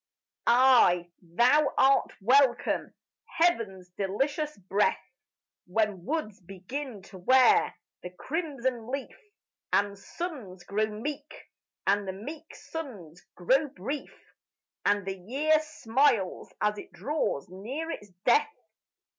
Ay, 0.47 1.11
thou 1.21 1.75
art 1.77 2.11
welcome, 2.21 2.91
heaven's 3.37 3.87
delicious 3.91 4.57
breath, 4.57 4.99
When 5.67 6.05
woods 6.05 6.41
begin 6.41 7.03
to 7.03 7.19
wear 7.19 7.75
the 8.01 8.09
crimson 8.09 8.87
leaf, 8.89 9.15
And 9.71 9.95
suns 9.99 10.63
grow 10.63 10.87
meek, 10.87 11.47
and 11.85 12.07
the 12.07 12.13
meek 12.13 12.55
suns 12.55 13.21
grow 13.35 13.67
brief, 13.67 14.33
And 14.87 15.05
the 15.05 15.19
year 15.19 15.59
smiles 15.61 16.51
as 16.59 16.79
it 16.79 16.91
draws 16.91 17.47
near 17.49 17.91
its 17.91 18.09
death. 18.25 18.49